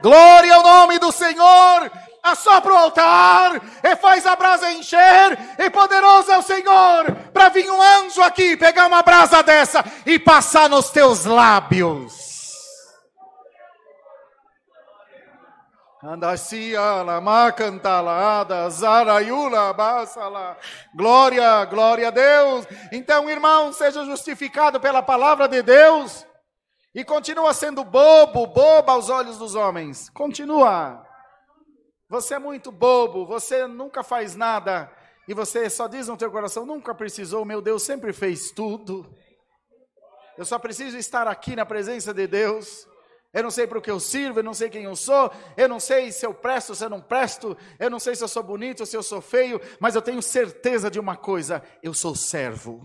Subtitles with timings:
[0.00, 1.90] Glória ao nome do Senhor.
[2.22, 5.38] Assopra o altar e faz a brasa encher.
[5.58, 10.18] E poderoso é o Senhor para vir um anjo aqui, pegar uma brasa dessa e
[10.18, 12.28] passar nos teus lábios.
[20.94, 22.66] Glória, glória a Deus.
[22.92, 26.27] Então, irmão, seja justificado pela palavra de Deus.
[26.98, 30.10] E continua sendo bobo, boba aos olhos dos homens.
[30.10, 31.06] Continua.
[32.08, 34.90] Você é muito bobo, você nunca faz nada.
[35.28, 39.08] E você só diz no teu coração, nunca precisou, meu Deus sempre fez tudo.
[40.36, 42.84] Eu só preciso estar aqui na presença de Deus.
[43.32, 45.68] Eu não sei para o que eu sirvo, eu não sei quem eu sou, eu
[45.68, 48.42] não sei se eu presto, se eu não presto, eu não sei se eu sou
[48.42, 52.82] bonito, se eu sou feio, mas eu tenho certeza de uma coisa: eu sou servo.